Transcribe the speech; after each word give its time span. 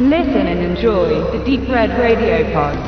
Listen 0.00 0.46
and 0.46 0.60
enjoy 0.60 1.08
the 1.32 1.44
Deep 1.44 1.68
Red 1.68 1.90
Radio 1.98 2.44
Pod. 2.52 2.78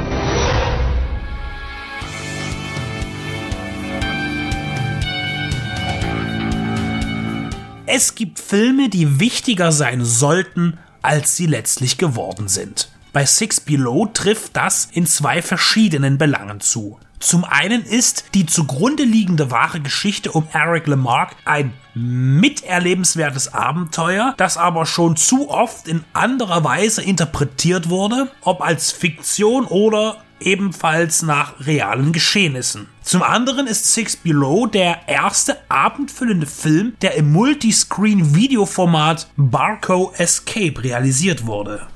Es 7.86 8.14
gibt 8.14 8.38
Filme, 8.38 8.88
die 8.88 9.18
wichtiger 9.18 9.72
sein 9.72 10.04
sollten, 10.04 10.78
als 11.03 11.36
sie 11.36 11.46
letztlich 11.46 11.99
geworden 11.99 12.46
sind. 12.46 12.92
Bei 13.13 13.27
Six 13.27 13.58
Below 13.58 14.06
trifft 14.14 14.56
das 14.56 14.88
in 14.92 15.04
zwei 15.04 15.42
verschiedenen 15.42 16.16
Belangen 16.16 16.60
zu. 16.60 17.00
Zum 17.20 17.45
einen 17.45 17.84
ist 17.84 18.24
die 18.32 18.46
zugrunde 18.46 19.05
liegende 19.05 19.50
wahre 19.50 19.80
Geschichte 19.80 20.32
um 20.32 20.48
Eric 20.55 20.86
Lamarck 20.86 21.36
ein 21.45 21.74
miterlebenswertes 21.95 23.52
Abenteuer, 23.52 24.32
das 24.38 24.56
aber 24.56 24.86
schon 24.86 25.16
zu 25.16 25.50
oft 25.50 25.86
in 25.86 26.02
anderer 26.14 26.64
Weise 26.64 27.02
interpretiert 27.02 27.90
wurde, 27.90 28.30
ob 28.40 28.62
als 28.62 28.90
Fiktion 28.90 29.66
oder 29.66 30.16
ebenfalls 30.40 31.20
nach 31.20 31.60
realen 31.60 32.12
Geschehnissen. 32.12 32.88
Zum 33.02 33.23
anderen 33.23 33.66
ist 33.66 33.92
Six 33.92 34.16
Below 34.16 34.66
der 34.66 35.06
erste 35.06 35.59
abendfüllende 35.68 36.46
Film, 36.46 36.95
der 37.02 37.16
im 37.16 37.32
Multiscreen-Videoformat 37.32 39.28
Barco 39.37 40.12
Escape 40.16 40.82
realisiert 40.82 41.46
wurde. 41.46 41.87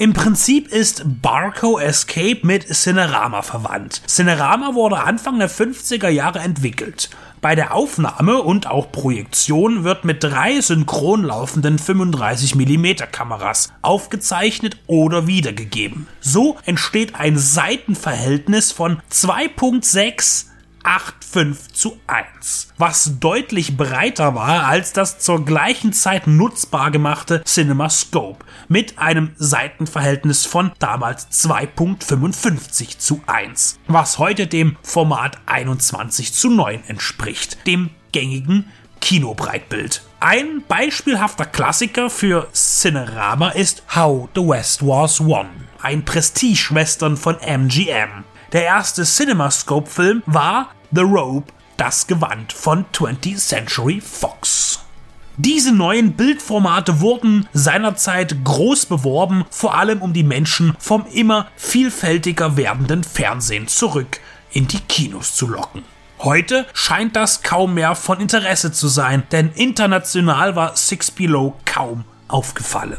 Im 0.00 0.12
Prinzip 0.12 0.68
ist 0.68 1.02
Barco 1.22 1.80
Escape 1.80 2.38
mit 2.42 2.72
Cinerama 2.72 3.42
verwandt. 3.42 4.00
Cinerama 4.06 4.74
wurde 4.74 5.00
Anfang 5.00 5.40
der 5.40 5.50
50er 5.50 6.08
Jahre 6.08 6.38
entwickelt. 6.38 7.10
Bei 7.40 7.56
der 7.56 7.74
Aufnahme 7.74 8.40
und 8.42 8.68
auch 8.68 8.92
Projektion 8.92 9.82
wird 9.82 10.04
mit 10.04 10.22
drei 10.22 10.60
synchron 10.60 11.24
laufenden 11.24 11.80
35mm 11.80 13.06
Kameras 13.06 13.72
aufgezeichnet 13.82 14.76
oder 14.86 15.26
wiedergegeben. 15.26 16.06
So 16.20 16.58
entsteht 16.64 17.16
ein 17.16 17.36
Seitenverhältnis 17.36 18.70
von 18.70 19.02
2.6 19.10 20.44
8,5 20.82 21.72
zu 21.72 21.98
1, 22.06 22.68
was 22.78 23.18
deutlich 23.20 23.76
breiter 23.76 24.34
war 24.34 24.66
als 24.66 24.92
das 24.92 25.18
zur 25.18 25.44
gleichen 25.44 25.92
Zeit 25.92 26.26
nutzbar 26.26 26.90
gemachte 26.90 27.42
CinemaScope 27.44 28.44
mit 28.68 28.98
einem 28.98 29.32
Seitenverhältnis 29.36 30.46
von 30.46 30.72
damals 30.78 31.28
2.55 31.30 32.98
zu 32.98 33.20
1, 33.26 33.78
was 33.86 34.18
heute 34.18 34.46
dem 34.46 34.76
Format 34.82 35.38
21 35.46 36.32
zu 36.32 36.50
9 36.50 36.84
entspricht, 36.86 37.66
dem 37.66 37.90
gängigen 38.12 38.70
Kinobreitbild. 39.00 40.02
Ein 40.20 40.64
beispielhafter 40.66 41.46
Klassiker 41.46 42.10
für 42.10 42.48
Cinerama 42.52 43.50
ist 43.50 43.82
How 43.94 44.28
the 44.34 44.40
West 44.40 44.84
Was 44.84 45.24
Won, 45.24 45.46
ein 45.80 46.04
Prestige-Western 46.04 47.16
von 47.16 47.36
MGM. 47.40 48.24
Der 48.52 48.64
erste 48.64 49.04
CinemaScope-Film 49.04 50.22
war 50.24 50.70
The 50.90 51.02
Robe, 51.02 51.52
das 51.76 52.06
Gewand 52.06 52.54
von 52.54 52.86
20th 52.94 53.36
Century 53.36 54.00
Fox. 54.00 54.80
Diese 55.36 55.70
neuen 55.70 56.14
Bildformate 56.14 57.00
wurden 57.00 57.46
seinerzeit 57.52 58.42
groß 58.44 58.86
beworben, 58.86 59.44
vor 59.50 59.74
allem 59.74 60.00
um 60.00 60.14
die 60.14 60.22
Menschen 60.22 60.74
vom 60.78 61.04
immer 61.12 61.48
vielfältiger 61.56 62.56
werdenden 62.56 63.04
Fernsehen 63.04 63.68
zurück 63.68 64.18
in 64.50 64.66
die 64.66 64.80
Kinos 64.80 65.34
zu 65.34 65.46
locken. 65.46 65.84
Heute 66.20 66.66
scheint 66.72 67.16
das 67.16 67.42
kaum 67.42 67.74
mehr 67.74 67.94
von 67.94 68.18
Interesse 68.18 68.72
zu 68.72 68.88
sein, 68.88 69.24
denn 69.30 69.52
international 69.52 70.56
war 70.56 70.74
Six 70.74 71.10
Below 71.10 71.54
kaum 71.66 72.04
aufgefallen. 72.28 72.98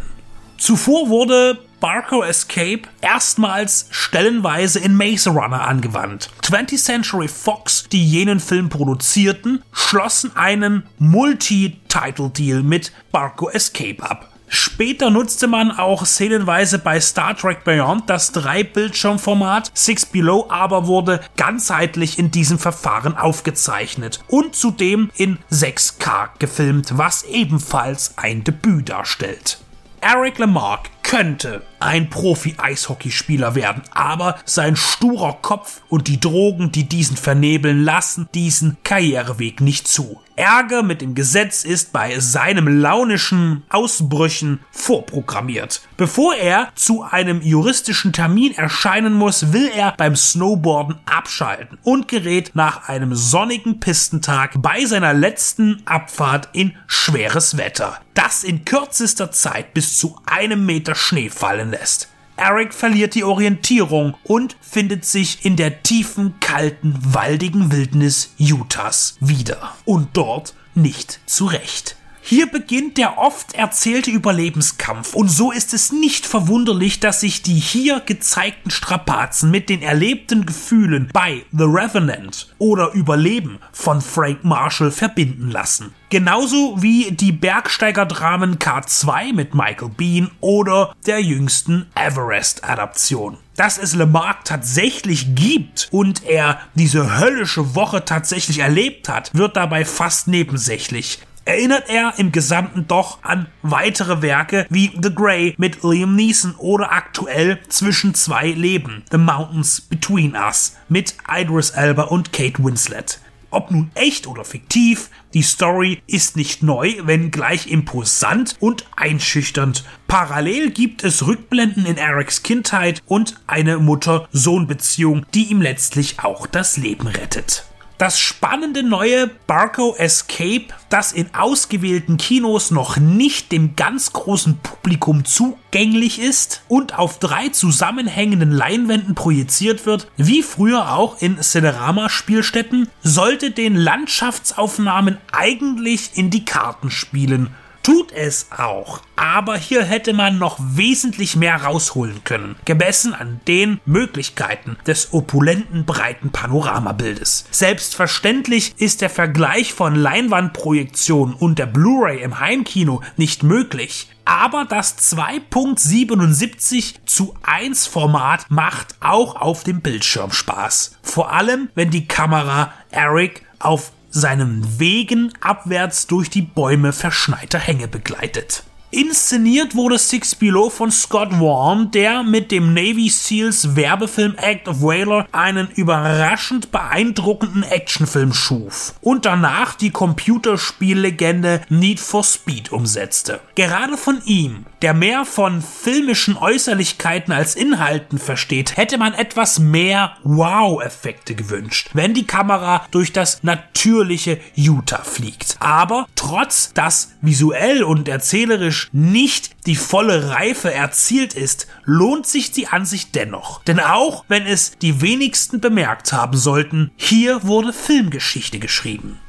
Zuvor 0.60 1.10
wurde 1.10 1.58
Barco 1.80 2.24
Escape 2.24 2.82
erstmals 3.00 3.88
stellenweise 3.90 4.80
in 4.80 4.96
Maze 4.96 5.30
Runner 5.30 5.66
angewandt. 5.66 6.30
20th 6.44 6.84
Century 6.84 7.28
Fox, 7.30 7.86
die 7.90 8.06
jenen 8.06 8.42
Film 8.42 8.68
produzierten, 8.68 9.64
schlossen 9.72 10.36
einen 10.36 10.84
Multi-Title-Deal 10.98 12.64
mit 12.64 12.92
Barco 13.12 13.50
Escape 13.50 14.04
ab. 14.04 14.30
Später 14.52 15.10
nutzte 15.12 15.48
man 15.48 15.72
auch 15.72 16.06
szenenweise 16.06 16.80
bei 16.80 17.00
Star 17.00 17.38
Trek 17.38 17.64
Beyond 17.64 18.10
das 18.10 18.32
Drei-Bildschirmformat. 18.32 19.72
Six 19.74 20.08
Below 20.08 20.48
aber 20.50 20.88
wurde 20.88 21.22
ganzheitlich 21.38 22.18
in 22.18 22.32
diesem 22.32 22.58
Verfahren 22.58 23.16
aufgezeichnet 23.16 24.22
und 24.28 24.56
zudem 24.56 25.12
in 25.16 25.38
6K 25.52 26.30
gefilmt, 26.40 26.98
was 26.98 27.24
ebenfalls 27.24 28.18
ein 28.18 28.44
Debüt 28.44 28.90
darstellt. 28.90 29.60
Eric 30.02 30.40
Lamarck 30.40 30.90
könnte 31.04 31.62
ein 31.80 32.10
Profi-Eishockeyspieler 32.10 33.56
werden, 33.56 33.84
aber 33.92 34.38
sein 34.46 34.76
sturer 34.76 35.38
Kopf 35.42 35.82
und 35.90 36.08
die 36.08 36.20
Drogen, 36.20 36.72
die 36.72 36.88
diesen 36.88 37.18
vernebeln, 37.18 37.84
lassen 37.84 38.30
diesen 38.34 38.78
Karriereweg 38.84 39.62
nicht 39.62 39.88
zu. 39.88 40.20
Ärger 40.40 40.84
mit 40.84 41.02
dem 41.02 41.16
Gesetz 41.16 41.66
ist 41.66 41.92
bei 41.92 42.18
seinem 42.22 42.80
launischen 42.80 43.64
Ausbrüchen 43.68 44.62
vorprogrammiert. 44.72 45.82
Bevor 45.98 46.34
er 46.34 46.70
zu 46.76 47.04
einem 47.04 47.42
juristischen 47.42 48.14
Termin 48.14 48.56
erscheinen 48.56 49.12
muss, 49.12 49.52
will 49.52 49.70
er 49.76 49.94
beim 49.98 50.16
Snowboarden 50.16 50.96
abschalten 51.06 51.78
und 51.84 52.08
gerät 52.08 52.52
nach 52.54 52.88
einem 52.88 53.16
sonnigen 53.16 53.82
Pistentag 53.82 54.54
bei 54.62 54.86
seiner 54.86 55.14
letzten 55.14 55.82
Abfahrt 55.84 56.48
in 56.54 56.74
schweres 56.88 57.58
Wetter, 57.58 58.00
das 58.14 58.46
in 58.46 58.64
kürzester 58.64 59.34
Zeit 59.34 59.74
bis 59.74 60.00
zu 60.00 60.16
einem 60.26 60.66
Meter 60.66 60.96
Schnee 60.96 61.30
fallen 61.70 61.72
lässt. 61.72 62.10
Eric 62.36 62.74
verliert 62.74 63.16
die 63.16 63.26
Orientierung 63.26 64.16
und 64.24 64.56
findet 64.62 65.04
sich 65.04 65.44
in 65.46 65.58
der 65.58 65.84
tiefen, 65.84 66.40
kalten, 66.40 66.98
waldigen 67.02 67.72
Wildnis 67.72 68.34
Utahs 68.40 69.18
wieder. 69.20 69.76
Und 69.84 70.16
dort 70.16 70.54
nicht 70.74 71.20
zurecht. 71.26 71.98
Hier 72.30 72.46
beginnt 72.46 73.00
der 73.00 73.18
oft 73.18 73.56
erzählte 73.56 74.12
Überlebenskampf 74.12 75.16
und 75.16 75.30
so 75.30 75.52
ist 75.52 75.74
es 75.74 75.92
nicht 75.92 76.28
verwunderlich, 76.28 77.00
dass 77.00 77.22
sich 77.22 77.42
die 77.42 77.56
hier 77.56 78.02
gezeigten 78.02 78.70
Strapazen 78.70 79.50
mit 79.50 79.68
den 79.68 79.82
erlebten 79.82 80.46
Gefühlen 80.46 81.10
bei 81.12 81.44
The 81.52 81.64
Revenant 81.64 82.54
oder 82.60 82.92
Überleben 82.94 83.58
von 83.72 84.00
Frank 84.00 84.44
Marshall 84.44 84.92
verbinden 84.92 85.50
lassen. 85.50 85.96
Genauso 86.12 86.80
wie 86.84 87.10
die 87.10 87.32
Bergsteigerdramen 87.32 88.60
K2 88.60 89.34
mit 89.34 89.56
Michael 89.56 89.90
Bean 89.90 90.30
oder 90.40 90.94
der 91.08 91.24
jüngsten 91.24 91.88
Everest-Adaption 91.96 93.40
dass 93.56 93.78
es 93.78 93.94
Lamarck 93.94 94.46
tatsächlich 94.46 95.36
gibt 95.36 95.90
und 95.92 96.24
er 96.24 96.62
diese 96.76 97.20
höllische 97.20 97.76
Woche 97.76 98.06
tatsächlich 98.06 98.60
erlebt 98.60 99.10
hat, 99.10 99.32
wird 99.34 99.58
dabei 99.58 99.84
fast 99.84 100.30
nebensächlich 100.30 101.20
erinnert 101.46 101.90
er 101.90 102.14
im 102.18 102.32
Gesamten 102.32 102.88
doch 102.88 103.24
an 103.24 103.48
weitere 103.62 104.22
Werke 104.22 104.66
wie 104.70 104.92
The 105.02 105.14
Grey 105.14 105.56
mit 105.58 105.84
Liam 105.84 106.16
Neeson 106.16 106.56
oder 106.58 106.92
aktuell 106.92 107.60
Zwischen 107.70 108.14
zwei 108.14 108.48
Leben, 108.52 109.04
The 109.12 109.18
Mountains 109.18 109.82
Between 109.82 110.36
Us 110.36 110.76
mit 110.88 111.16
Idris 111.30 111.72
Elba 111.72 112.04
und 112.04 112.34
Kate 112.34 112.64
Winslet. 112.64 113.20
Ob 113.52 113.72
nun 113.72 113.90
echt 113.96 114.28
oder 114.28 114.46
fiktiv, 114.46 115.10
die 115.34 115.42
Story 115.42 116.02
ist 116.06 116.36
nicht 116.36 116.62
neu, 116.62 116.96
wenn 117.04 117.32
gleich 117.32 117.68
imposant 117.68 118.56
und 118.60 118.86
einschüchternd. 118.96 119.84
Parallel 120.08 120.72
gibt 120.72 121.04
es 121.04 121.26
Rückblenden 121.26 121.86
in 121.86 121.98
Erics 121.98 122.44
Kindheit 122.44 123.02
und 123.08 123.36
eine 123.48 123.80
Mutter-Sohn-Beziehung, 123.80 125.26
die 125.34 125.46
ihm 125.46 125.62
letztlich 125.62 126.20
auch 126.20 126.46
das 126.46 126.78
Leben 126.78 127.08
rettet. 127.08 127.66
Das 128.00 128.18
spannende 128.18 128.82
neue 128.82 129.28
Barco 129.46 129.94
Escape, 129.98 130.68
das 130.88 131.12
in 131.12 131.36
ausgewählten 131.36 132.16
Kinos 132.16 132.72
noch 132.72 132.96
nicht 132.96 133.52
dem 133.52 133.76
ganz 133.76 134.14
großen 134.14 134.58
Publikum 134.60 135.26
zugänglich 135.26 136.18
ist 136.18 136.64
und 136.70 136.98
auf 136.98 137.20
drei 137.20 137.50
zusammenhängenden 137.50 138.52
Leinwänden 138.52 139.16
projiziert 139.16 139.86
wird, 139.86 140.10
wie 140.16 140.44
früher 140.44 140.94
auch 140.94 141.22
in 141.22 141.42
Cinerama-Spielstätten, 141.42 142.88
sollte 143.04 143.52
den 143.52 143.76
Landschaftsaufnahmen 143.76 145.18
eigentlich 145.34 146.12
in 146.14 146.30
die 146.30 146.46
Karten 146.46 146.92
spielen 146.92 147.54
tut 147.84 148.12
es 148.12 148.48
auch. 148.56 149.02
Aber 149.16 149.58
hier 149.58 149.84
hätte 149.84 150.14
man 150.14 150.38
noch 150.38 150.58
wesentlich 150.60 151.36
mehr 151.36 151.64
rausholen 151.64 152.24
können, 152.24 152.56
gemessen 152.66 153.14
an 153.14 153.40
den 153.48 153.80
Möglichkeiten 153.86 154.78
des 154.88 155.14
opulenten 155.14 155.86
breiten 155.86 156.32
Panoramabildes. 156.32 157.46
Selbstverständlich 157.52 158.74
ist 158.78 159.02
der 159.02 159.10
Vergleich 159.10 159.74
von 159.74 159.96
Leinwandprojektion 159.96 161.34
und 161.34 161.60
der 161.60 161.66
Blu-ray 161.66 162.22
im 162.22 162.40
Heimkino 162.40 163.02
nicht 163.18 163.44
möglich. 163.44 164.10
Aber 164.26 164.66
das 164.66 164.98
2.77 165.16 166.96
zu 167.06 167.36
1 167.42 167.88
Format 167.88 168.46
macht 168.50 168.96
auch 169.00 169.36
auf 169.36 169.64
dem 169.64 169.82
Bildschirm 169.82 170.32
Spaß. 170.32 170.98
Vor 171.02 171.34
allem, 171.34 171.70
wenn 171.74 171.90
die 171.90 172.08
Kamera 172.08 172.72
Eric 172.92 173.44
auf 173.58 173.92
seinem 174.10 174.80
Wegen 174.80 175.34
abwärts 175.42 176.08
durch 176.08 176.30
die 176.30 176.42
Bäume 176.42 176.94
verschneiter 176.94 177.60
Hänge 177.60 177.88
begleitet. 177.88 178.64
Inszeniert 178.92 179.76
wurde 179.76 180.00
Six 180.00 180.34
Below 180.34 180.72
von 180.72 180.90
Scott 180.90 181.40
Warren, 181.40 181.92
der 181.92 182.24
mit 182.24 182.50
dem 182.50 182.74
Navy 182.74 183.08
Seals 183.10 183.76
Werbefilm 183.76 184.34
Act 184.38 184.68
of 184.68 184.82
Whaler 184.82 185.28
einen 185.32 185.70
überraschend 185.76 186.72
beeindruckenden 186.72 187.62
Actionfilm 187.62 188.34
schuf 188.34 188.96
und 189.02 189.28
danach 189.28 189.76
die 189.76 189.92
Computerspiellegende 189.92 191.62
Need 191.70 192.00
for 192.00 192.24
Speed 192.24 192.72
umsetzte. 192.72 193.42
Gerade 193.54 193.96
von 193.96 194.24
ihm, 194.26 194.66
der 194.82 194.96
mehr 194.96 195.24
von 195.24 195.62
filmischen 195.62 196.36
Äußerlichkeiten 196.36 197.32
als 197.32 197.54
Inhalten 197.54 198.18
versteht, 198.18 198.76
hätte 198.76 198.98
man 198.98 199.14
etwas 199.14 199.60
mehr 199.60 200.18
Wow-Effekte 200.24 201.36
gewünscht, 201.36 201.92
wenn 201.94 202.16
die 202.16 202.26
Kamera 202.26 202.88
durch 202.90 203.14
das 203.14 203.44
natürliche 203.44 204.40
Utah 204.56 205.04
fliegt. 205.04 205.58
Aber 205.60 206.08
trotz 206.16 206.74
dass 206.74 207.12
visuell 207.22 207.84
und 207.84 208.08
erzählerisch 208.08 208.79
nicht 208.92 209.66
die 209.66 209.76
volle 209.76 210.30
Reife 210.30 210.74
erzielt 210.74 211.34
ist, 211.34 211.68
lohnt 211.84 212.26
sich 212.26 212.52
die 212.52 212.68
Ansicht 212.68 213.16
dennoch. 213.16 213.64
Denn 213.64 213.80
auch 213.80 214.26
wenn 214.28 214.46
es 214.46 214.78
die 214.78 215.02
wenigsten 215.02 215.60
bemerkt 215.60 216.14
haben 216.14 216.38
sollten, 216.38 216.92
hier 216.96 217.44
wurde 217.44 217.74
Filmgeschichte 217.74 218.60
geschrieben. 218.60 219.20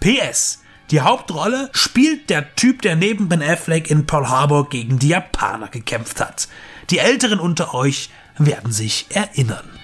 PS. 0.00 0.62
Die 0.90 1.00
Hauptrolle 1.00 1.68
spielt 1.72 2.30
der 2.30 2.54
Typ, 2.54 2.82
der 2.82 2.94
neben 2.94 3.28
Ben 3.28 3.42
Affleck 3.42 3.90
in 3.90 4.06
Pearl 4.06 4.28
Harbor 4.28 4.68
gegen 4.68 5.00
die 5.00 5.08
Japaner 5.08 5.68
gekämpft 5.68 6.20
hat. 6.20 6.48
Die 6.90 6.98
Älteren 6.98 7.40
unter 7.40 7.74
euch 7.74 8.10
werden 8.38 8.72
sich 8.72 9.06
erinnern. 9.10 9.75